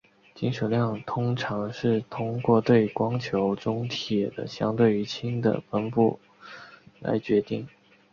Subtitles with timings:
[0.33, 6.19] 金属量通常是通过对光球中铁的相对于氢的丰度
[6.99, 7.67] 来决定。